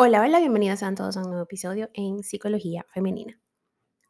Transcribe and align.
Hola, 0.00 0.22
hola, 0.22 0.38
bienvenidos 0.38 0.84
a 0.84 0.94
todos 0.94 1.16
a 1.16 1.22
un 1.22 1.30
nuevo 1.30 1.42
episodio 1.42 1.90
en 1.92 2.22
Psicología 2.22 2.86
Femenina. 2.94 3.40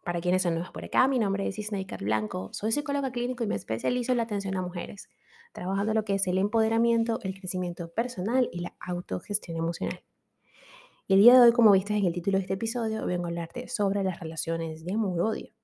Para 0.05 0.21
quienes 0.21 0.43
son 0.43 0.53
nuevos 0.53 0.71
por 0.71 0.85
acá, 0.85 1.09
mi 1.09 1.19
nombre 1.19 1.49
es 1.49 1.59
Isnaikar 1.59 2.05
Blanco, 2.05 2.51
soy 2.53 2.73
psicóloga 2.73 3.11
clínico 3.11 3.43
y 3.43 3.47
me 3.47 3.55
especializo 3.55 4.13
en 4.13 4.19
la 4.19 4.25
atención 4.25 4.55
a 4.59 4.61
mujeres, 4.61 5.09
trabajando 5.55 5.95
lo 5.95 6.05
que 6.05 6.17
es 6.17 6.27
el 6.27 6.37
empoderamiento, 6.37 7.21
el 7.23 7.33
crecimiento 7.33 7.91
personal 7.95 8.51
y 8.53 8.61
la 8.61 8.77
autogestión 8.81 9.57
emocional. 9.57 10.05
Y 11.07 11.15
el 11.15 11.21
día 11.21 11.33
de 11.33 11.41
hoy, 11.41 11.53
como 11.53 11.71
viste 11.71 11.97
en 11.97 12.05
el 12.05 12.13
título 12.13 12.37
de 12.37 12.43
este 12.43 12.55
episodio, 12.55 13.07
vengo 13.07 13.25
a 13.25 13.29
hablarte 13.29 13.67
sobre 13.69 14.05
las 14.05 14.21
relaciones 14.21 14.85
de 14.85 14.93
amor-odio. 14.93 15.55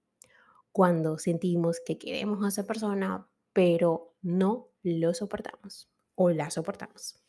Cuando 0.73 1.19
sentimos 1.19 1.83
que 1.85 1.99
queremos 1.99 2.43
a 2.43 2.49
esa 2.49 2.65
persona, 2.67 3.29
pero 3.53 4.15
no 4.23 4.71
lo 4.83 5.13
soportamos 5.13 5.91
o 6.15 6.31
la 6.31 6.49
soportamos. 6.49 7.24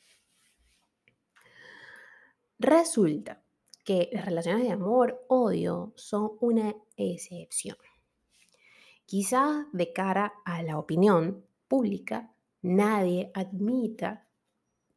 Resulta 2.65 3.43
que 3.83 4.09
las 4.11 4.25
relaciones 4.25 4.63
de 4.63 4.71
amor-odio 4.71 5.93
son 5.95 6.31
una 6.41 6.75
excepción. 6.97 7.77
Quizá 9.05 9.67
de 9.71 9.93
cara 9.93 10.33
a 10.45 10.63
la 10.63 10.79
opinión 10.79 11.45
pública, 11.67 12.33
nadie 12.63 13.29
admita 13.35 14.27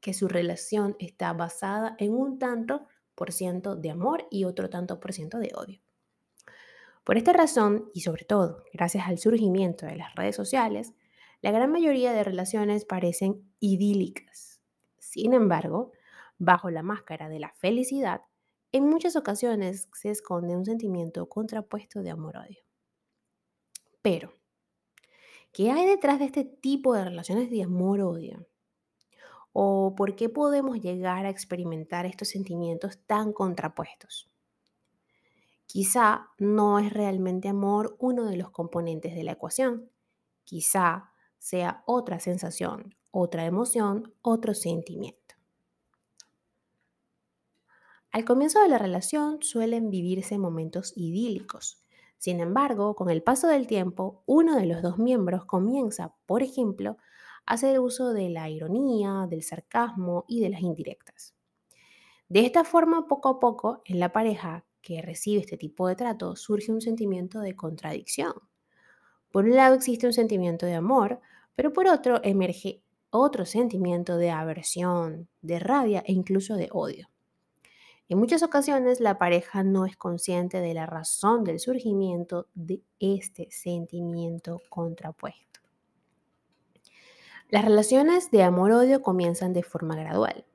que 0.01 0.15
su 0.15 0.29
relación 0.29 0.97
está 0.99 1.35
basada 1.35 1.95
en 1.99 2.15
un 2.15 2.39
tanto 2.39 2.87
por 3.15 3.33
ciento 3.33 3.77
de 3.77 3.91
amor 3.91 4.27
y 4.31 4.45
otro 4.45 4.71
tanto 4.71 4.99
por 4.99 5.13
ciento 5.13 5.39
de 5.39 5.53
odio. 5.55 5.83
Por 7.05 7.19
esta 7.19 7.35
razón, 7.35 7.91
y 7.93 8.01
sobre 8.01 8.25
todo 8.25 8.65
gracias 8.73 9.07
al 9.07 9.19
surgimiento 9.19 9.85
de 9.85 9.97
las 9.97 10.15
redes 10.15 10.37
sociales, 10.37 10.95
la 11.43 11.51
gran 11.51 11.71
mayoría 11.71 12.15
de 12.15 12.25
relaciones 12.25 12.87
parecen 12.87 13.53
idílicas. 13.61 14.63
Sin 14.97 15.35
embargo, 15.35 15.93
Bajo 16.39 16.71
la 16.71 16.83
máscara 16.83 17.29
de 17.29 17.41
la 17.41 17.53
felicidad, 17.55 18.23
en 18.71 18.89
muchas 18.89 19.17
ocasiones 19.17 19.89
se 19.93 20.11
esconde 20.11 20.57
un 20.57 20.65
sentimiento 20.65 21.29
contrapuesto 21.29 22.03
de 22.03 22.11
amor-odio. 22.11 22.63
Pero, 24.03 24.33
¿qué 25.53 25.71
hay 25.71 25.87
detrás 25.87 26.19
de 26.19 26.27
este 26.27 26.45
tipo 26.45 26.95
de 26.95 27.05
relaciones 27.05 27.51
de 27.51 27.63
amor-odio? 27.63 28.47
¿O 29.53 29.95
por 29.97 30.15
qué 30.15 30.29
podemos 30.29 30.81
llegar 30.81 31.27
a 31.27 31.31
experimentar 31.31 32.07
estos 32.07 32.29
sentimientos 32.29 32.99
tan 33.07 33.33
contrapuestos? 33.33 34.31
Quizá 35.67 36.31
no 36.39 36.79
es 36.79 36.93
realmente 36.93 37.49
amor 37.49 37.97
uno 37.99 38.27
de 38.27 38.37
los 38.37 38.51
componentes 38.51 39.15
de 39.15 39.25
la 39.25 39.33
ecuación. 39.33 39.91
Quizá 40.45 41.11
sea 41.39 41.83
otra 41.87 42.21
sensación, 42.21 42.95
otra 43.11 43.45
emoción, 43.45 44.15
otro 44.23 44.55
sentimiento. 44.55 45.18
Al 48.11 48.25
comienzo 48.25 48.63
de 48.63 48.69
la 48.69 48.79
relación 48.79 49.43
suelen 49.43 49.91
vivirse 49.91 50.39
momentos 50.39 50.95
idílicos. 50.97 51.83
Sin 52.17 52.41
embargo, 52.41 52.97
con 52.97 53.11
el 53.11 53.23
paso 53.23 53.49
del 53.49 53.67
tiempo, 53.67 54.23
uno 54.25 54.57
de 54.57 54.65
los 54.65 54.81
dos 54.81 54.99
miembros 54.99 55.45
comienza, 55.45 56.15
por 56.25 56.43
ejemplo, 56.43 56.97
a 57.45 57.55
hacer 57.55 57.79
uso 57.81 58.15
de 58.15 58.31
la 58.31 58.49
ironía, 58.49 59.27
del 59.29 59.43
sarcasmo 59.43 60.25
y 60.27 60.41
de 60.41 60.49
las 60.49 60.63
indirectas. 60.63 61.35
De 62.31 62.47
esta 62.47 62.65
forma, 62.65 63.07
poco 63.07 63.29
a 63.29 63.41
poco, 63.41 63.83
en 63.85 64.01
la 64.01 64.11
pareja 64.11 64.65
que 64.81 65.03
recibe 65.03 65.41
este 65.41 65.59
tipo 65.59 65.87
de 65.87 65.97
trato 65.97 66.35
surge 66.35 66.73
un 66.73 66.81
sentimiento 66.81 67.41
de 67.41 67.57
contradicción. 67.57 68.33
Por 69.31 69.45
un 69.45 69.55
lado 69.55 69.75
existe 69.75 70.07
un 70.07 70.15
sentimiento 70.15 70.65
de 70.65 70.75
amor, 70.75 71.21
pero 71.55 71.75
por 71.75 71.87
otro 71.87 72.21
emerge 72.25 72.83
otro 73.11 73.45
sentimiento 73.45 74.17
de 74.17 74.31
aversión, 74.31 75.29
de 75.43 75.59
rabia 75.59 76.03
e 76.07 76.13
incluso 76.13 76.57
de 76.57 76.69
odio. 76.73 77.09
En 78.11 78.17
muchas 78.19 78.43
ocasiones 78.43 79.01
la 79.01 79.19
pareja 79.19 79.63
no 79.63 79.85
es 79.85 79.97
consciente 79.97 80.61
de 80.61 80.73
la 80.73 80.87
razón 80.87 81.45
del 81.45 81.61
surgimiento 81.61 82.49
de 82.55 82.83
este 82.99 83.51
sentimiento 83.51 84.63
contrapuesto. 84.71 85.61
Las 87.51 87.65
relaciones 87.65 88.31
de 88.31 88.43
amor-odio 88.43 89.03
comienzan 89.03 89.53
de 89.53 89.63
forma 89.63 89.95
gradual. 89.95 90.47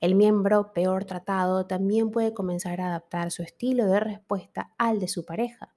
El 0.00 0.14
miembro 0.14 0.74
peor 0.74 1.06
tratado 1.06 1.66
también 1.66 2.10
puede 2.10 2.34
comenzar 2.34 2.82
a 2.82 2.88
adaptar 2.88 3.30
su 3.30 3.42
estilo 3.42 3.86
de 3.86 4.00
respuesta 4.00 4.74
al 4.76 5.00
de 5.00 5.08
su 5.08 5.24
pareja. 5.24 5.74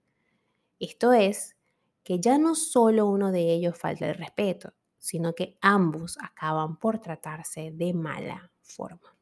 Esto 0.80 1.14
es, 1.14 1.56
que 2.04 2.20
ya 2.20 2.38
no 2.38 2.56
solo 2.56 3.08
uno 3.08 3.32
de 3.32 3.54
ellos 3.54 3.78
falta 3.78 4.08
el 4.08 4.16
respeto, 4.16 4.74
sino 5.00 5.34
que 5.34 5.58
ambos 5.62 6.18
acaban 6.22 6.78
por 6.78 7.00
tratarse 7.00 7.72
de 7.72 7.94
mala 7.94 8.52
forma. 8.62 9.17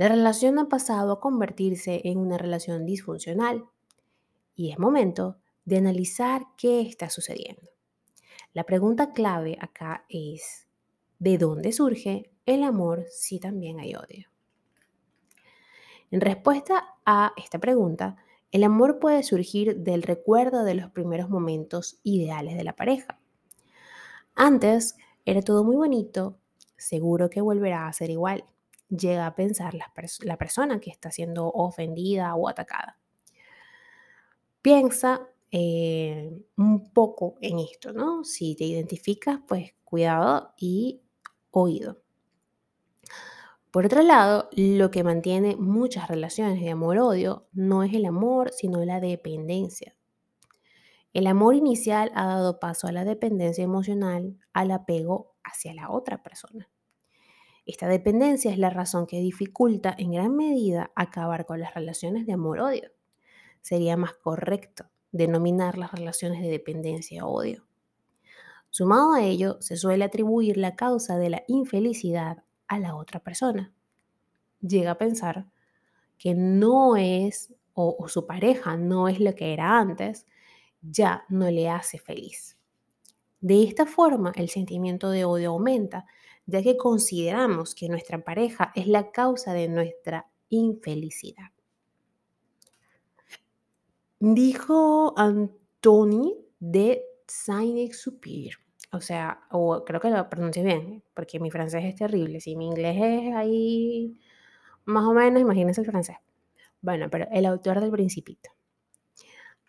La 0.00 0.08
relación 0.08 0.58
ha 0.58 0.66
pasado 0.66 1.12
a 1.12 1.20
convertirse 1.20 2.00
en 2.04 2.16
una 2.16 2.38
relación 2.38 2.86
disfuncional 2.86 3.66
y 4.54 4.70
es 4.72 4.78
momento 4.78 5.36
de 5.66 5.76
analizar 5.76 6.46
qué 6.56 6.80
está 6.80 7.10
sucediendo. 7.10 7.68
La 8.54 8.64
pregunta 8.64 9.12
clave 9.12 9.58
acá 9.60 10.06
es, 10.08 10.68
¿de 11.18 11.36
dónde 11.36 11.72
surge 11.72 12.32
el 12.46 12.62
amor 12.62 13.04
si 13.10 13.40
también 13.40 13.78
hay 13.78 13.94
odio? 13.94 14.30
En 16.10 16.22
respuesta 16.22 16.94
a 17.04 17.34
esta 17.36 17.58
pregunta, 17.58 18.16
el 18.52 18.64
amor 18.64 19.00
puede 19.00 19.22
surgir 19.22 19.80
del 19.80 20.02
recuerdo 20.02 20.64
de 20.64 20.76
los 20.76 20.90
primeros 20.92 21.28
momentos 21.28 22.00
ideales 22.04 22.56
de 22.56 22.64
la 22.64 22.74
pareja. 22.74 23.20
Antes 24.34 24.96
era 25.26 25.42
todo 25.42 25.62
muy 25.62 25.76
bonito, 25.76 26.38
seguro 26.78 27.28
que 27.28 27.42
volverá 27.42 27.86
a 27.86 27.92
ser 27.92 28.08
igual 28.08 28.46
llega 28.90 29.26
a 29.26 29.34
pensar 29.34 29.74
la, 29.74 30.36
persona 30.36 30.80
que 30.80 30.90
está 30.90 31.10
siendo 31.10 31.48
ofendida 31.48 32.34
o 32.34 32.48
atacada. 32.48 32.98
Piensa 34.60 35.28
eh, 35.50 36.44
un 36.56 36.92
poco 36.92 37.36
en 37.40 37.58
esto, 37.60 37.92
¿no? 37.92 38.24
Si 38.24 38.54
te 38.56 38.64
identificas, 38.64 39.40
pues 39.46 39.74
cuidado 39.84 40.54
y 40.58 41.02
oído. 41.50 42.02
Por 43.70 43.86
otro 43.86 44.02
lado, 44.02 44.48
lo 44.52 44.90
que 44.90 45.04
mantiene 45.04 45.54
muchas 45.56 46.08
relaciones 46.08 46.60
de 46.60 46.70
amor-odio 46.70 47.46
no 47.52 47.84
es 47.84 47.94
el 47.94 48.04
amor, 48.04 48.50
sino 48.52 48.84
la 48.84 48.98
dependencia. 48.98 49.96
El 51.12 51.26
amor 51.26 51.54
inicial 51.54 52.10
ha 52.14 52.26
dado 52.26 52.58
paso 52.58 52.88
a 52.88 52.92
la 52.92 53.04
dependencia 53.04 53.62
emocional, 53.62 54.38
al 54.52 54.70
apego 54.72 55.36
hacia 55.44 55.72
la 55.74 55.90
otra 55.90 56.22
persona. 56.22 56.68
Esta 57.66 57.88
dependencia 57.88 58.50
es 58.50 58.58
la 58.58 58.70
razón 58.70 59.06
que 59.06 59.20
dificulta 59.20 59.94
en 59.98 60.12
gran 60.12 60.36
medida 60.36 60.90
acabar 60.94 61.46
con 61.46 61.60
las 61.60 61.74
relaciones 61.74 62.26
de 62.26 62.32
amor-odio. 62.32 62.90
Sería 63.60 63.96
más 63.96 64.14
correcto 64.14 64.86
denominar 65.12 65.76
las 65.76 65.92
relaciones 65.92 66.40
de 66.40 66.48
dependencia-odio. 66.48 67.66
Sumado 68.70 69.12
a 69.12 69.22
ello, 69.22 69.56
se 69.60 69.76
suele 69.76 70.04
atribuir 70.04 70.56
la 70.56 70.76
causa 70.76 71.18
de 71.18 71.30
la 71.30 71.42
infelicidad 71.48 72.44
a 72.68 72.78
la 72.78 72.94
otra 72.94 73.20
persona. 73.20 73.72
Llega 74.60 74.92
a 74.92 74.98
pensar 74.98 75.50
que 76.18 76.34
no 76.34 76.96
es, 76.96 77.52
o, 77.74 77.96
o 77.98 78.08
su 78.08 78.26
pareja 78.26 78.76
no 78.76 79.08
es 79.08 79.20
lo 79.20 79.34
que 79.34 79.52
era 79.52 79.78
antes, 79.78 80.26
ya 80.82 81.24
no 81.28 81.50
le 81.50 81.68
hace 81.68 81.98
feliz. 81.98 82.56
De 83.40 83.64
esta 83.64 83.86
forma, 83.86 84.32
el 84.36 84.48
sentimiento 84.48 85.10
de 85.10 85.24
odio 85.24 85.50
aumenta 85.50 86.06
ya 86.46 86.62
que 86.62 86.76
consideramos 86.76 87.74
que 87.74 87.88
nuestra 87.88 88.22
pareja 88.24 88.72
es 88.74 88.86
la 88.86 89.10
causa 89.10 89.52
de 89.52 89.68
nuestra 89.68 90.26
infelicidad. 90.48 91.50
Dijo 94.18 95.14
Antoni 95.16 96.36
de 96.58 97.02
Saint-Exupéry, 97.26 98.50
o 98.92 99.00
sea, 99.00 99.46
creo 99.86 100.00
que 100.00 100.10
lo 100.10 100.28
pronuncié 100.28 100.64
bien, 100.64 101.02
porque 101.14 101.38
mi 101.38 101.50
francés 101.50 101.84
es 101.84 101.94
terrible, 101.94 102.40
si 102.40 102.56
mi 102.56 102.66
inglés 102.66 102.96
es 102.98 103.34
ahí 103.34 104.18
más 104.84 105.04
o 105.04 105.12
menos, 105.12 105.40
imagínense 105.40 105.80
el 105.80 105.86
francés. 105.86 106.16
Bueno, 106.82 107.08
pero 107.10 107.28
el 107.30 107.46
autor 107.46 107.80
del 107.80 107.90
Principito. 107.90 108.50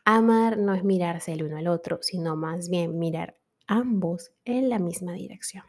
Amar 0.03 0.57
no 0.57 0.73
es 0.73 0.83
mirarse 0.83 1.31
el 1.33 1.43
uno 1.43 1.57
al 1.57 1.67
otro, 1.67 1.99
sino 2.01 2.35
más 2.35 2.69
bien 2.69 2.97
mirar 2.97 3.37
ambos 3.67 4.31
en 4.45 4.69
la 4.69 4.79
misma 4.79 5.13
dirección. 5.13 5.63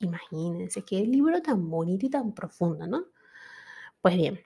Imagínense 0.00 0.84
qué 0.84 0.98
libro 1.06 1.40
tan 1.42 1.70
bonito 1.70 2.04
y 2.06 2.10
tan 2.10 2.34
profundo, 2.34 2.86
¿no? 2.88 3.04
Pues 4.02 4.16
bien, 4.16 4.40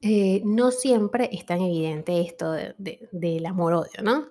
eh, 0.00 0.42
no 0.44 0.70
siempre 0.70 1.30
es 1.32 1.46
tan 1.46 1.60
evidente 1.62 2.20
esto 2.20 2.52
del 2.52 3.46
amor-odio, 3.46 4.02
¿no? 4.02 4.26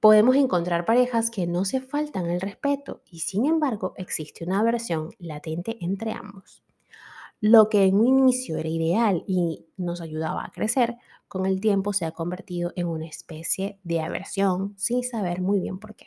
Podemos 0.00 0.36
encontrar 0.36 0.86
parejas 0.86 1.30
que 1.30 1.46
no 1.46 1.64
se 1.66 1.80
faltan 1.82 2.30
el 2.30 2.40
respeto 2.40 3.02
y 3.10 3.20
sin 3.20 3.44
embargo 3.44 3.92
existe 3.96 4.44
una 4.44 4.60
aversión 4.60 5.10
latente 5.18 5.76
entre 5.80 6.12
ambos. 6.12 6.62
Lo 7.40 7.68
que 7.70 7.84
en 7.84 7.96
un 7.96 8.08
inicio 8.08 8.58
era 8.58 8.68
ideal 8.68 9.24
y 9.26 9.66
nos 9.76 10.00
ayudaba 10.00 10.44
a 10.44 10.52
crecer, 10.52 10.96
con 11.28 11.46
el 11.46 11.60
tiempo 11.60 11.92
se 11.92 12.06
ha 12.06 12.12
convertido 12.12 12.72
en 12.76 12.88
una 12.88 13.06
especie 13.06 13.80
de 13.84 14.00
aversión 14.02 14.74
sin 14.78 15.04
saber 15.04 15.42
muy 15.42 15.60
bien 15.60 15.78
por 15.78 15.94
qué. 15.96 16.06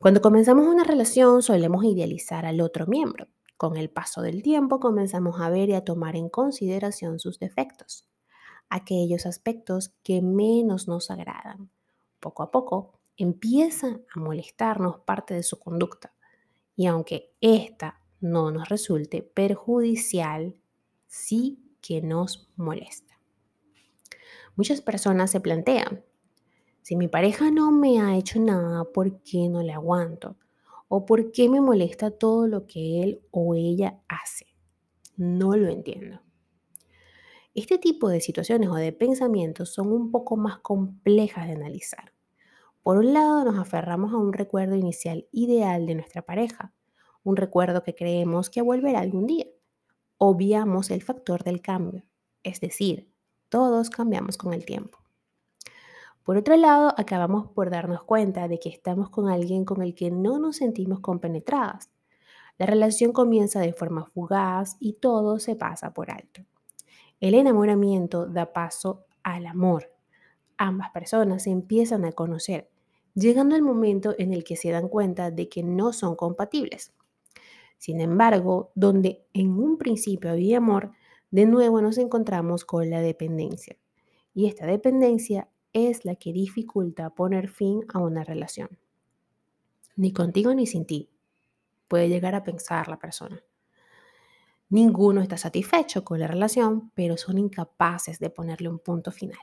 Cuando 0.00 0.22
comenzamos 0.22 0.66
una 0.66 0.82
relación 0.82 1.42
solemos 1.42 1.84
idealizar 1.84 2.46
al 2.46 2.62
otro 2.62 2.86
miembro, 2.86 3.28
Con 3.58 3.76
el 3.76 3.90
paso 3.90 4.22
del 4.22 4.42
tiempo 4.42 4.80
comenzamos 4.80 5.38
a 5.42 5.50
ver 5.50 5.68
y 5.68 5.74
a 5.74 5.84
tomar 5.84 6.16
en 6.16 6.30
consideración 6.30 7.18
sus 7.18 7.38
defectos, 7.38 8.08
aquellos 8.70 9.26
aspectos 9.26 9.90
que 10.02 10.22
menos 10.22 10.88
nos 10.88 11.10
agradan. 11.10 11.70
Poco 12.18 12.42
a 12.42 12.50
poco 12.50 12.98
empieza 13.18 14.00
a 14.14 14.18
molestarnos 14.18 15.00
parte 15.00 15.34
de 15.34 15.42
su 15.42 15.58
conducta 15.58 16.14
y 16.74 16.86
aunque 16.86 17.34
ésta 17.42 18.00
no 18.20 18.50
nos 18.50 18.70
resulte 18.70 19.20
perjudicial, 19.20 20.56
sí 21.08 21.76
que 21.82 22.00
nos 22.00 22.50
molesta. 22.56 23.20
Muchas 24.56 24.80
personas 24.80 25.30
se 25.30 25.40
plantean, 25.40 26.02
si 26.82 26.96
mi 26.96 27.08
pareja 27.08 27.50
no 27.50 27.70
me 27.70 28.00
ha 28.00 28.16
hecho 28.16 28.40
nada, 28.40 28.84
¿por 28.84 29.22
qué 29.22 29.48
no 29.48 29.62
le 29.62 29.72
aguanto? 29.72 30.36
¿O 30.88 31.06
por 31.06 31.30
qué 31.30 31.48
me 31.48 31.60
molesta 31.60 32.10
todo 32.10 32.46
lo 32.46 32.66
que 32.66 33.02
él 33.02 33.22
o 33.30 33.54
ella 33.54 34.00
hace? 34.08 34.46
No 35.16 35.56
lo 35.56 35.68
entiendo. 35.68 36.20
Este 37.54 37.78
tipo 37.78 38.08
de 38.08 38.20
situaciones 38.20 38.68
o 38.70 38.74
de 38.74 38.92
pensamientos 38.92 39.74
son 39.74 39.92
un 39.92 40.10
poco 40.10 40.36
más 40.36 40.58
complejas 40.60 41.46
de 41.46 41.52
analizar. 41.52 42.12
Por 42.82 42.96
un 42.96 43.12
lado, 43.12 43.44
nos 43.44 43.58
aferramos 43.58 44.12
a 44.12 44.16
un 44.16 44.32
recuerdo 44.32 44.74
inicial 44.74 45.28
ideal 45.32 45.84
de 45.86 45.96
nuestra 45.96 46.22
pareja, 46.22 46.72
un 47.22 47.36
recuerdo 47.36 47.82
que 47.82 47.94
creemos 47.94 48.48
que 48.48 48.62
volverá 48.62 49.00
algún 49.00 49.26
día. 49.26 49.46
Obviamos 50.16 50.90
el 50.90 51.02
factor 51.02 51.44
del 51.44 51.60
cambio, 51.60 52.04
es 52.42 52.60
decir, 52.60 53.12
todos 53.48 53.90
cambiamos 53.90 54.38
con 54.38 54.54
el 54.54 54.64
tiempo. 54.64 54.98
Por 56.24 56.36
otro 56.36 56.56
lado, 56.56 56.94
acabamos 56.96 57.48
por 57.48 57.70
darnos 57.70 58.04
cuenta 58.04 58.46
de 58.46 58.58
que 58.58 58.68
estamos 58.68 59.10
con 59.10 59.28
alguien 59.28 59.64
con 59.64 59.82
el 59.82 59.94
que 59.94 60.10
no 60.10 60.38
nos 60.38 60.56
sentimos 60.56 61.00
compenetradas. 61.00 61.90
La 62.58 62.66
relación 62.66 63.12
comienza 63.12 63.60
de 63.60 63.72
forma 63.72 64.04
fugaz 64.04 64.76
y 64.80 64.94
todo 64.94 65.38
se 65.38 65.56
pasa 65.56 65.94
por 65.94 66.10
alto. 66.10 66.42
El 67.20 67.34
enamoramiento 67.34 68.26
da 68.26 68.52
paso 68.52 69.06
al 69.22 69.46
amor. 69.46 69.90
Ambas 70.58 70.90
personas 70.90 71.46
empiezan 71.46 72.04
a 72.04 72.12
conocer, 72.12 72.70
llegando 73.14 73.56
el 73.56 73.62
momento 73.62 74.14
en 74.18 74.34
el 74.34 74.44
que 74.44 74.56
se 74.56 74.70
dan 74.70 74.88
cuenta 74.88 75.30
de 75.30 75.48
que 75.48 75.62
no 75.62 75.92
son 75.94 76.16
compatibles. 76.16 76.92
Sin 77.78 78.00
embargo, 78.00 78.72
donde 78.74 79.24
en 79.32 79.52
un 79.58 79.78
principio 79.78 80.30
había 80.30 80.58
amor, 80.58 80.92
de 81.30 81.46
nuevo 81.46 81.80
nos 81.80 81.96
encontramos 81.96 82.66
con 82.66 82.90
la 82.90 83.00
dependencia. 83.00 83.78
Y 84.34 84.46
esta 84.46 84.66
dependencia 84.66 85.48
es 85.72 86.04
la 86.04 86.16
que 86.16 86.32
dificulta 86.32 87.10
poner 87.10 87.48
fin 87.48 87.84
a 87.92 87.98
una 87.98 88.24
relación. 88.24 88.78
Ni 89.96 90.12
contigo 90.12 90.54
ni 90.54 90.66
sin 90.66 90.86
ti, 90.86 91.10
puede 91.88 92.08
llegar 92.08 92.34
a 92.34 92.44
pensar 92.44 92.88
la 92.88 92.98
persona. 92.98 93.42
Ninguno 94.68 95.20
está 95.20 95.36
satisfecho 95.36 96.04
con 96.04 96.20
la 96.20 96.28
relación, 96.28 96.92
pero 96.94 97.16
son 97.16 97.38
incapaces 97.38 98.20
de 98.20 98.30
ponerle 98.30 98.68
un 98.68 98.78
punto 98.78 99.10
final. 99.10 99.40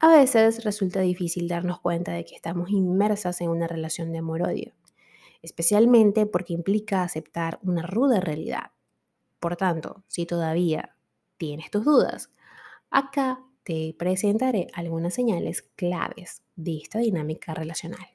A 0.00 0.08
veces 0.08 0.64
resulta 0.64 1.00
difícil 1.00 1.48
darnos 1.48 1.80
cuenta 1.80 2.12
de 2.12 2.24
que 2.24 2.34
estamos 2.34 2.70
inmersas 2.70 3.40
en 3.40 3.50
una 3.50 3.66
relación 3.66 4.12
de 4.12 4.18
amor-odio, 4.18 4.72
especialmente 5.42 6.24
porque 6.24 6.52
implica 6.52 7.02
aceptar 7.02 7.58
una 7.62 7.82
ruda 7.82 8.20
realidad. 8.20 8.70
Por 9.40 9.56
tanto, 9.56 10.04
si 10.06 10.24
todavía 10.24 10.96
tienes 11.36 11.70
tus 11.70 11.84
dudas, 11.84 12.30
acá 12.90 13.44
te 13.68 13.94
presentaré 13.98 14.68
algunas 14.72 15.12
señales 15.12 15.60
claves 15.76 16.40
de 16.56 16.78
esta 16.78 17.00
dinámica 17.00 17.52
relacional. 17.52 18.08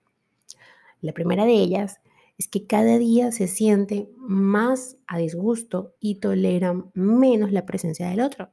La 0.99 1.13
primera 1.13 1.45
de 1.45 1.53
ellas 1.53 2.01
es 2.39 2.47
que 2.47 2.65
cada 2.65 2.97
día 2.97 3.31
se 3.31 3.47
siente 3.47 4.09
más 4.17 4.97
a 5.05 5.19
disgusto 5.19 5.93
y 5.99 6.15
toleran 6.15 6.89
menos 6.95 7.51
la 7.51 7.67
presencia 7.67 8.09
del 8.09 8.21
otro, 8.21 8.49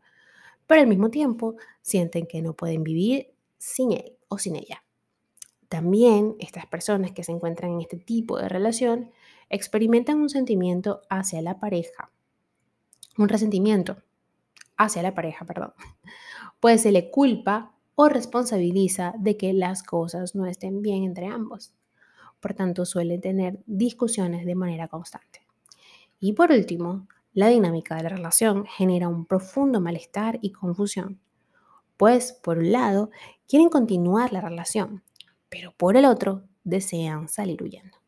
pero 0.66 0.82
al 0.82 0.88
mismo 0.88 1.08
tiempo 1.08 1.56
sienten 1.80 2.26
que 2.26 2.42
no 2.42 2.52
pueden 2.52 2.84
vivir 2.84 3.32
sin 3.56 3.92
él 3.92 4.18
o 4.28 4.36
sin 4.36 4.56
ella. 4.56 4.84
También 5.70 6.36
estas 6.38 6.66
personas 6.66 7.12
que 7.12 7.24
se 7.24 7.32
encuentran 7.32 7.72
en 7.72 7.80
este 7.80 7.96
tipo 7.96 8.38
de 8.38 8.50
relación 8.50 9.10
experimentan 9.48 10.20
un 10.20 10.28
sentimiento 10.28 11.00
hacia 11.08 11.40
la 11.40 11.60
pareja, 11.60 12.10
un 13.16 13.30
resentimiento 13.30 14.02
hacia 14.76 15.02
la 15.02 15.14
pareja, 15.14 15.46
perdón, 15.46 15.72
pues 16.60 16.82
se 16.82 16.92
le 16.92 17.10
culpa 17.10 17.74
o 17.94 18.08
responsabiliza 18.08 19.14
de 19.18 19.36
que 19.36 19.52
las 19.52 19.82
cosas 19.82 20.34
no 20.34 20.46
estén 20.46 20.82
bien 20.82 21.04
entre 21.04 21.26
ambos. 21.26 21.74
Por 22.38 22.54
tanto, 22.54 22.86
suele 22.86 23.18
tener 23.18 23.58
discusiones 23.66 24.46
de 24.46 24.54
manera 24.54 24.88
constante. 24.88 25.46
Y 26.20 26.34
por 26.34 26.50
último, 26.52 27.08
la 27.32 27.48
dinámica 27.48 27.96
de 27.96 28.04
la 28.04 28.08
relación 28.10 28.66
genera 28.66 29.08
un 29.08 29.26
profundo 29.26 29.80
malestar 29.80 30.38
y 30.42 30.52
confusión, 30.52 31.20
pues 31.96 32.32
por 32.32 32.58
un 32.58 32.72
lado 32.72 33.10
quieren 33.46 33.68
continuar 33.68 34.32
la 34.32 34.40
relación, 34.40 35.02
pero 35.48 35.72
por 35.76 35.96
el 35.96 36.06
otro 36.06 36.44
desean 36.64 37.28
salir 37.28 37.62
huyendo. 37.62 37.98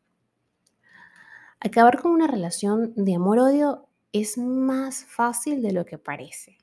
Acabar 1.59 2.01
con 2.01 2.11
una 2.11 2.27
relación 2.27 2.93
de 2.95 3.15
amor-odio 3.15 3.87
es 4.11 4.37
más 4.37 5.05
fácil 5.05 5.61
de 5.61 5.71
lo 5.71 5.85
que 5.85 5.97
parece 5.97 6.57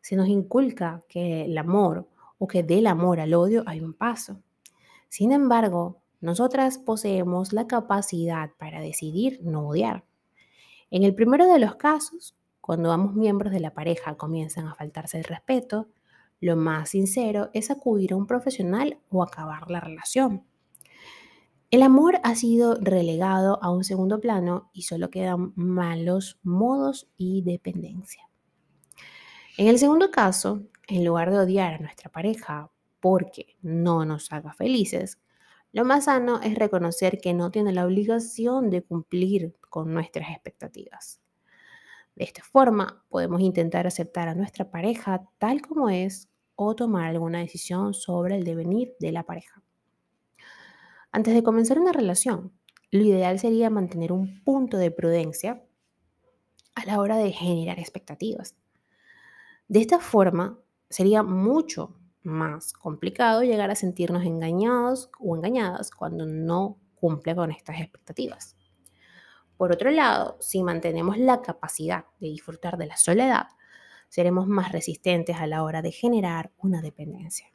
se 0.00 0.16
nos 0.16 0.28
inculca 0.28 1.02
que 1.08 1.44
el 1.44 1.56
amor 1.58 2.08
o 2.38 2.46
que 2.46 2.62
del 2.62 2.86
amor 2.86 3.20
al 3.20 3.34
odio 3.34 3.62
hay 3.66 3.80
un 3.80 3.92
paso. 3.92 4.40
Sin 5.08 5.32
embargo, 5.32 6.00
nosotras 6.20 6.78
poseemos 6.78 7.52
la 7.52 7.66
capacidad 7.66 8.50
para 8.58 8.80
decidir 8.80 9.40
no 9.42 9.68
odiar. 9.68 10.04
En 10.90 11.04
el 11.04 11.14
primero 11.14 11.46
de 11.46 11.58
los 11.58 11.76
casos, 11.76 12.36
cuando 12.60 12.92
ambos 12.92 13.14
miembros 13.14 13.52
de 13.52 13.60
la 13.60 13.74
pareja 13.74 14.16
comienzan 14.16 14.66
a 14.66 14.74
faltarse 14.74 15.18
el 15.18 15.24
respeto, 15.24 15.88
lo 16.40 16.56
más 16.56 16.90
sincero 16.90 17.50
es 17.52 17.70
acudir 17.70 18.12
a 18.12 18.16
un 18.16 18.26
profesional 18.26 18.98
o 19.10 19.22
acabar 19.22 19.70
la 19.70 19.80
relación. 19.80 20.44
El 21.70 21.82
amor 21.82 22.18
ha 22.24 22.34
sido 22.34 22.74
relegado 22.74 23.62
a 23.62 23.70
un 23.70 23.84
segundo 23.84 24.20
plano 24.20 24.70
y 24.72 24.82
solo 24.82 25.10
quedan 25.10 25.52
malos 25.54 26.38
modos 26.42 27.08
y 27.16 27.42
dependencia. 27.42 28.29
En 29.56 29.66
el 29.66 29.78
segundo 29.78 30.10
caso, 30.10 30.62
en 30.86 31.04
lugar 31.04 31.30
de 31.30 31.38
odiar 31.38 31.74
a 31.74 31.78
nuestra 31.78 32.10
pareja 32.10 32.70
porque 33.00 33.56
no 33.62 34.04
nos 34.04 34.32
haga 34.32 34.52
felices, 34.52 35.18
lo 35.72 35.84
más 35.84 36.04
sano 36.04 36.40
es 36.40 36.56
reconocer 36.56 37.20
que 37.20 37.34
no 37.34 37.50
tiene 37.50 37.72
la 37.72 37.84
obligación 37.84 38.70
de 38.70 38.82
cumplir 38.82 39.54
con 39.68 39.92
nuestras 39.92 40.30
expectativas. 40.30 41.20
De 42.16 42.24
esta 42.24 42.42
forma, 42.42 43.04
podemos 43.08 43.40
intentar 43.40 43.86
aceptar 43.86 44.28
a 44.28 44.34
nuestra 44.34 44.70
pareja 44.70 45.28
tal 45.38 45.62
como 45.62 45.88
es 45.90 46.28
o 46.56 46.74
tomar 46.74 47.06
alguna 47.06 47.38
decisión 47.38 47.94
sobre 47.94 48.36
el 48.36 48.44
devenir 48.44 48.94
de 48.98 49.12
la 49.12 49.24
pareja. 49.24 49.62
Antes 51.12 51.34
de 51.34 51.42
comenzar 51.42 51.78
una 51.78 51.92
relación, 51.92 52.52
lo 52.90 53.02
ideal 53.02 53.38
sería 53.38 53.70
mantener 53.70 54.12
un 54.12 54.42
punto 54.42 54.76
de 54.76 54.90
prudencia 54.90 55.64
a 56.74 56.84
la 56.84 57.00
hora 57.00 57.16
de 57.16 57.32
generar 57.32 57.78
expectativas. 57.78 58.56
De 59.70 59.80
esta 59.80 60.00
forma, 60.00 60.58
sería 60.88 61.22
mucho 61.22 61.94
más 62.24 62.72
complicado 62.72 63.44
llegar 63.44 63.70
a 63.70 63.76
sentirnos 63.76 64.24
engañados 64.24 65.12
o 65.20 65.36
engañadas 65.36 65.92
cuando 65.92 66.26
no 66.26 66.76
cumple 66.96 67.36
con 67.36 67.52
estas 67.52 67.80
expectativas. 67.80 68.56
Por 69.56 69.70
otro 69.70 69.92
lado, 69.92 70.36
si 70.40 70.64
mantenemos 70.64 71.18
la 71.18 71.40
capacidad 71.40 72.06
de 72.18 72.26
disfrutar 72.26 72.78
de 72.78 72.86
la 72.86 72.96
soledad, 72.96 73.46
seremos 74.08 74.48
más 74.48 74.72
resistentes 74.72 75.36
a 75.36 75.46
la 75.46 75.62
hora 75.62 75.82
de 75.82 75.92
generar 75.92 76.50
una 76.58 76.82
dependencia. 76.82 77.46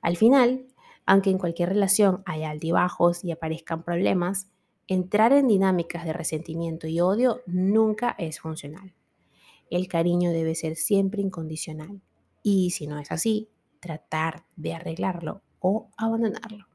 Al 0.00 0.16
final, 0.16 0.64
aunque 1.06 1.30
en 1.30 1.38
cualquier 1.38 1.70
relación 1.70 2.22
haya 2.24 2.50
altibajos 2.50 3.24
y 3.24 3.32
aparezcan 3.32 3.82
problemas, 3.82 4.52
entrar 4.86 5.32
en 5.32 5.48
dinámicas 5.48 6.04
de 6.04 6.12
resentimiento 6.12 6.86
y 6.86 7.00
odio 7.00 7.42
nunca 7.46 8.14
es 8.16 8.38
funcional. 8.38 8.94
El 9.70 9.88
cariño 9.88 10.30
debe 10.30 10.54
ser 10.54 10.76
siempre 10.76 11.22
incondicional 11.22 12.00
y 12.42 12.70
si 12.70 12.86
no 12.86 12.98
es 12.98 13.12
así, 13.12 13.48
tratar 13.80 14.44
de 14.56 14.74
arreglarlo 14.74 15.42
o 15.60 15.90
abandonarlo. 15.96 16.66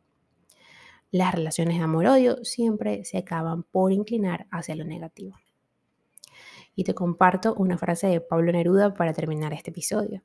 Las 1.11 1.33
relaciones 1.33 1.77
de 1.77 1.83
amor-odio 1.83 2.43
siempre 2.43 3.05
se 3.05 3.17
acaban 3.17 3.63
por 3.63 3.91
inclinar 3.91 4.47
hacia 4.51 4.75
lo 4.75 4.83
negativo. 4.83 5.37
Y 6.75 6.83
te 6.83 6.95
comparto 6.95 7.53
una 7.53 7.77
frase 7.77 8.07
de 8.07 8.19
Pablo 8.19 8.51
Neruda 8.51 8.93
para 8.95 9.13
terminar 9.13 9.53
este 9.53 9.69
episodio. 9.69 10.23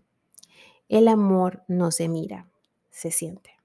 El 0.88 1.08
amor 1.08 1.62
no 1.68 1.90
se 1.90 2.08
mira, 2.08 2.48
se 2.90 3.10
siente. 3.10 3.58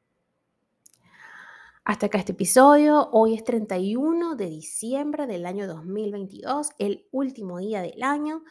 Hasta 1.86 2.06
acá 2.06 2.18
este 2.18 2.32
episodio. 2.34 3.10
Hoy 3.12 3.36
es 3.36 3.44
31 3.44 4.36
de 4.36 4.46
diciembre 4.46 5.28
del 5.28 5.46
año 5.46 5.68
2022, 5.68 6.72
el 6.78 7.08
último 7.12 7.60
día 7.60 7.82
del 7.82 8.04
año. 8.04 8.44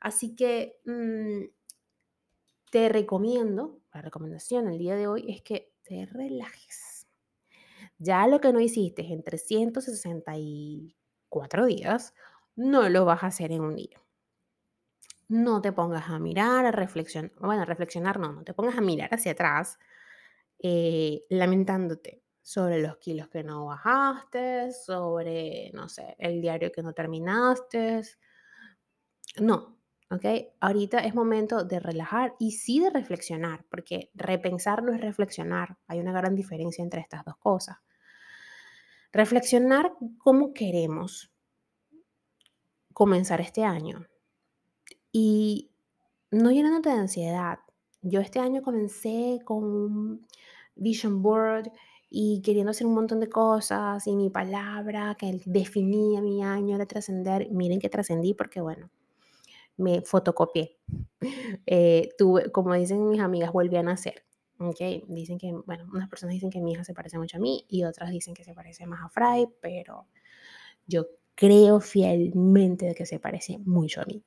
Así 0.00 0.34
que 0.36 0.80
mm, 0.84 1.44
te 2.70 2.88
recomiendo, 2.88 3.80
la 3.92 4.02
recomendación 4.02 4.68
el 4.68 4.78
día 4.78 4.96
de 4.96 5.06
hoy 5.06 5.26
es 5.28 5.42
que 5.42 5.72
te 5.82 6.06
relajes. 6.06 7.06
Ya 7.98 8.26
lo 8.26 8.40
que 8.40 8.52
no 8.52 8.60
hiciste 8.60 9.02
en 9.12 9.22
360 9.22 10.36
y 10.36 10.96
cuatro 11.28 11.66
días, 11.66 12.14
no 12.56 12.88
lo 12.88 13.04
vas 13.04 13.22
a 13.22 13.28
hacer 13.28 13.52
en 13.52 13.62
un 13.62 13.76
día. 13.76 14.00
No 15.28 15.60
te 15.60 15.72
pongas 15.72 16.08
a 16.08 16.18
mirar, 16.18 16.66
a 16.66 16.70
reflexionar, 16.72 17.32
bueno, 17.40 17.62
a 17.62 17.64
reflexionar 17.64 18.18
no, 18.20 18.32
no 18.32 18.44
te 18.44 18.54
pongas 18.54 18.78
a 18.78 18.80
mirar 18.80 19.12
hacia 19.12 19.32
atrás 19.32 19.78
eh, 20.58 21.24
lamentándote 21.30 22.22
sobre 22.42 22.80
los 22.80 22.96
kilos 22.98 23.28
que 23.28 23.42
no 23.42 23.66
bajaste, 23.66 24.72
sobre, 24.72 25.70
no 25.74 25.88
sé, 25.88 26.14
el 26.18 26.40
diario 26.40 26.70
que 26.72 26.82
no 26.82 26.92
terminaste. 26.92 28.02
No, 29.40 29.75
¿ok? 30.10 30.24
Ahorita 30.60 30.98
es 31.00 31.14
momento 31.14 31.64
de 31.64 31.80
relajar 31.80 32.34
y 32.38 32.52
sí 32.52 32.80
de 32.80 32.90
reflexionar, 32.90 33.64
porque 33.70 34.10
repensar 34.14 34.82
no 34.82 34.92
es 34.92 35.00
reflexionar. 35.00 35.78
Hay 35.86 36.00
una 36.00 36.12
gran 36.12 36.34
diferencia 36.34 36.82
entre 36.82 37.00
estas 37.00 37.24
dos 37.24 37.36
cosas. 37.36 37.78
Reflexionar 39.12 39.92
cómo 40.18 40.52
queremos 40.52 41.32
comenzar 42.92 43.40
este 43.40 43.64
año 43.64 44.06
y 45.12 45.70
no 46.30 46.50
llenándote 46.50 46.90
de 46.90 46.96
ansiedad. 46.96 47.58
Yo 48.02 48.20
este 48.20 48.38
año 48.38 48.62
comencé 48.62 49.40
con 49.44 49.64
un 49.64 50.26
vision 50.74 51.22
board 51.22 51.72
y 52.08 52.40
queriendo 52.42 52.70
hacer 52.70 52.86
un 52.86 52.94
montón 52.94 53.20
de 53.20 53.28
cosas 53.28 54.06
y 54.06 54.14
mi 54.14 54.30
palabra 54.30 55.16
que 55.18 55.40
definía 55.44 56.20
mi 56.20 56.42
año 56.42 56.78
de 56.78 56.86
trascender. 56.86 57.50
Miren 57.50 57.80
que 57.80 57.88
trascendí 57.88 58.34
porque, 58.34 58.60
bueno, 58.60 58.90
me 59.76 60.02
fotocopié. 60.02 60.78
Eh, 61.66 62.10
tuve, 62.18 62.50
como 62.52 62.74
dicen 62.74 63.08
mis 63.08 63.20
amigas, 63.20 63.52
volví 63.52 63.76
a 63.76 63.82
nacer. 63.82 64.24
Okay, 64.58 65.04
dicen 65.08 65.38
que, 65.38 65.52
bueno, 65.66 65.86
unas 65.92 66.08
personas 66.08 66.32
dicen 66.32 66.48
que 66.50 66.60
mi 66.60 66.72
hija 66.72 66.82
se 66.82 66.94
parece 66.94 67.18
mucho 67.18 67.36
a 67.36 67.40
mí 67.40 67.66
y 67.68 67.84
otras 67.84 68.10
dicen 68.10 68.32
que 68.32 68.42
se 68.42 68.54
parece 68.54 68.86
más 68.86 69.02
a 69.04 69.08
Fry, 69.10 69.46
pero 69.60 70.06
yo 70.86 71.08
creo 71.34 71.80
fielmente 71.80 72.86
de 72.86 72.94
que 72.94 73.04
se 73.04 73.18
parece 73.18 73.58
mucho 73.58 74.00
a 74.00 74.06
mí. 74.06 74.22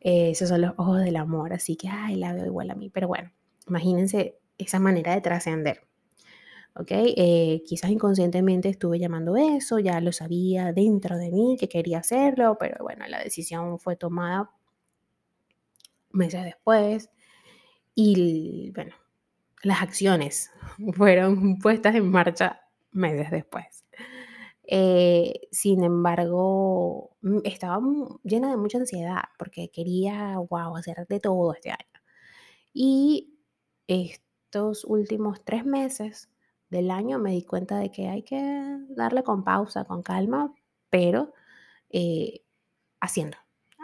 Eh, 0.00 0.30
esos 0.30 0.48
son 0.48 0.60
los 0.60 0.72
ojos 0.76 1.00
del 1.00 1.16
amor, 1.16 1.52
así 1.52 1.76
que, 1.76 1.88
ay, 1.88 2.16
la 2.16 2.32
veo 2.32 2.46
igual 2.46 2.70
a 2.70 2.74
mí. 2.74 2.88
Pero 2.88 3.08
bueno, 3.08 3.32
imagínense 3.68 4.38
esa 4.58 4.78
manera 4.78 5.14
de 5.14 5.20
trascender. 5.20 5.89
¿Ok? 6.76 6.90
Eh, 6.92 7.62
quizás 7.66 7.90
inconscientemente 7.90 8.68
estuve 8.68 8.98
llamando 8.98 9.36
eso, 9.36 9.78
ya 9.78 10.00
lo 10.00 10.12
sabía 10.12 10.72
dentro 10.72 11.18
de 11.18 11.30
mí 11.30 11.56
que 11.58 11.68
quería 11.68 11.98
hacerlo, 11.98 12.56
pero 12.58 12.76
bueno, 12.82 13.06
la 13.08 13.22
decisión 13.22 13.78
fue 13.78 13.96
tomada 13.96 14.50
meses 16.12 16.44
después 16.44 17.10
y 17.94 18.70
bueno, 18.74 18.94
las 19.62 19.82
acciones 19.82 20.50
fueron 20.94 21.58
puestas 21.58 21.94
en 21.94 22.10
marcha 22.10 22.62
meses 22.92 23.30
después. 23.30 23.84
Eh, 24.72 25.48
sin 25.50 25.82
embargo, 25.82 27.16
mm, 27.22 27.38
estaba 27.44 27.80
llena 28.22 28.50
de 28.50 28.56
mucha 28.56 28.78
ansiedad 28.78 29.22
porque 29.38 29.70
quería, 29.70 30.38
wow, 30.38 30.76
hacer 30.76 31.06
de 31.08 31.20
todo 31.20 31.52
este 31.54 31.70
año. 31.70 32.00
Y 32.72 33.34
estos 33.88 34.84
últimos 34.84 35.44
tres 35.44 35.64
meses 35.66 36.29
del 36.70 36.90
año 36.90 37.18
me 37.18 37.32
di 37.32 37.44
cuenta 37.44 37.78
de 37.78 37.90
que 37.90 38.08
hay 38.08 38.22
que 38.22 38.78
darle 38.90 39.22
con 39.24 39.44
pausa, 39.44 39.84
con 39.84 40.02
calma, 40.02 40.54
pero 40.88 41.32
eh, 41.90 42.42
haciendo, 43.00 43.36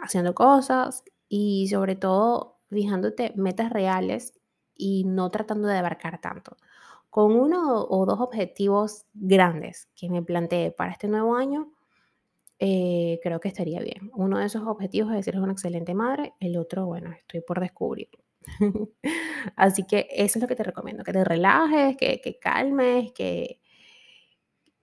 haciendo 0.03 0.33
cosas 0.35 1.03
y 1.29 1.67
sobre 1.69 1.95
todo 1.95 2.59
fijándote 2.69 3.33
metas 3.35 3.71
reales 3.71 4.33
y 4.75 5.03
no 5.05 5.29
tratando 5.31 5.67
de 5.67 5.77
abarcar 5.77 6.21
tanto. 6.21 6.57
Con 7.09 7.33
uno 7.35 7.85
o 7.89 8.05
dos 8.05 8.19
objetivos 8.19 9.05
grandes 9.13 9.89
que 9.95 10.09
me 10.09 10.21
planteé 10.21 10.71
para 10.71 10.91
este 10.91 11.07
nuevo 11.07 11.35
año, 11.35 11.71
eh, 12.59 13.19
creo 13.23 13.39
que 13.39 13.49
estaría 13.49 13.79
bien. 13.81 14.11
Uno 14.15 14.39
de 14.39 14.45
esos 14.45 14.63
objetivos 14.67 15.13
es 15.13 15.25
ser 15.25 15.39
una 15.39 15.53
excelente 15.53 15.93
madre, 15.93 16.33
el 16.39 16.57
otro, 16.57 16.85
bueno, 16.85 17.11
estoy 17.11 17.41
por 17.41 17.59
descubrirlo. 17.59 18.26
Así 19.55 19.83
que 19.83 20.07
eso 20.11 20.39
es 20.39 20.41
lo 20.41 20.47
que 20.47 20.55
te 20.55 20.63
recomiendo, 20.63 21.03
que 21.03 21.13
te 21.13 21.23
relajes, 21.23 21.97
que, 21.97 22.21
que 22.21 22.39
calmes, 22.39 23.11
que, 23.13 23.61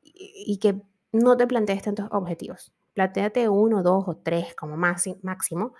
y, 0.02 0.58
que 0.58 0.82
no 1.12 1.36
te 1.36 1.46
plantees 1.46 1.82
tantos 1.82 2.08
objetivos. 2.10 2.72
Plantéate 2.92 3.48
uno, 3.48 3.82
dos 3.82 4.04
o 4.06 4.16
tres 4.16 4.54
como 4.54 4.76
máximo, 4.76 5.74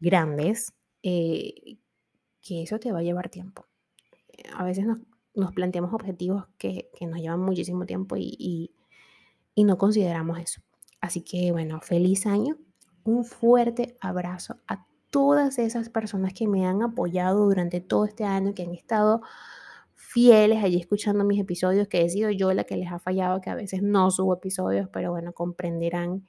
grandes, 0.00 0.74
eh, 1.02 1.78
que 2.42 2.62
eso 2.62 2.78
te 2.78 2.92
va 2.92 3.00
a 3.00 3.02
llevar 3.02 3.28
tiempo. 3.30 3.66
A 4.54 4.64
veces 4.64 4.84
nos, 4.84 4.98
nos 5.34 5.52
planteamos 5.52 5.92
objetivos 5.92 6.46
que, 6.58 6.90
que, 6.94 7.06
nos 7.06 7.20
llevan 7.20 7.40
muchísimo 7.40 7.86
tiempo 7.86 8.16
y, 8.16 8.34
y, 8.38 8.74
y 9.54 9.64
no 9.64 9.78
consideramos 9.78 10.38
eso. 10.38 10.62
Así 11.00 11.22
que 11.22 11.52
bueno, 11.52 11.80
feliz 11.80 12.26
año, 12.26 12.56
un 13.04 13.24
fuerte 13.24 13.96
abrazo 14.00 14.60
a 14.66 14.87
todas 15.10 15.58
esas 15.58 15.88
personas 15.88 16.32
que 16.34 16.46
me 16.46 16.66
han 16.66 16.82
apoyado 16.82 17.44
durante 17.46 17.80
todo 17.80 18.04
este 18.04 18.24
año, 18.24 18.54
que 18.54 18.62
han 18.62 18.74
estado 18.74 19.22
fieles 19.94 20.62
allí 20.64 20.78
escuchando 20.78 21.24
mis 21.24 21.40
episodios, 21.40 21.88
que 21.88 22.02
he 22.02 22.08
sido 22.08 22.30
yo 22.30 22.52
la 22.52 22.64
que 22.64 22.76
les 22.76 22.90
ha 22.90 22.98
fallado, 22.98 23.40
que 23.40 23.50
a 23.50 23.54
veces 23.54 23.82
no 23.82 24.10
subo 24.10 24.34
episodios, 24.34 24.88
pero 24.92 25.10
bueno, 25.10 25.32
comprenderán 25.32 26.26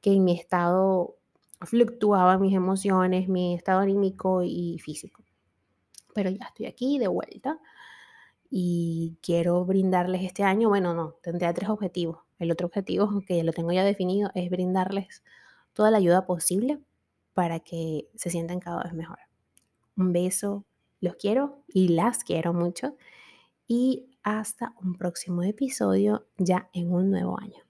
que 0.00 0.12
en 0.12 0.24
mi 0.24 0.32
estado 0.38 1.16
fluctuaban 1.62 2.40
mis 2.40 2.54
emociones, 2.54 3.28
mi 3.28 3.54
estado 3.54 3.80
anímico 3.80 4.42
y 4.42 4.78
físico. 4.80 5.22
Pero 6.14 6.30
ya 6.30 6.46
estoy 6.46 6.66
aquí 6.66 6.98
de 6.98 7.08
vuelta 7.08 7.58
y 8.50 9.18
quiero 9.22 9.64
brindarles 9.64 10.22
este 10.22 10.42
año, 10.44 10.68
bueno, 10.68 10.94
no, 10.94 11.14
tendría 11.22 11.52
tres 11.54 11.70
objetivos. 11.70 12.18
El 12.38 12.50
otro 12.52 12.66
objetivo, 12.66 13.22
que 13.26 13.42
lo 13.42 13.52
tengo 13.52 13.72
ya 13.72 13.84
definido, 13.84 14.30
es 14.34 14.50
brindarles 14.50 15.22
toda 15.72 15.90
la 15.90 15.98
ayuda 15.98 16.26
posible 16.26 16.80
para 17.34 17.60
que 17.60 18.08
se 18.14 18.30
sientan 18.30 18.60
cada 18.60 18.82
vez 18.82 18.94
mejor. 18.94 19.18
Un 19.96 20.12
beso, 20.12 20.64
los 21.00 21.16
quiero 21.16 21.62
y 21.68 21.88
las 21.88 22.24
quiero 22.24 22.54
mucho 22.54 22.96
y 23.66 24.06
hasta 24.22 24.74
un 24.80 24.94
próximo 24.94 25.42
episodio 25.42 26.26
ya 26.38 26.70
en 26.72 26.92
un 26.92 27.10
nuevo 27.10 27.38
año. 27.38 27.62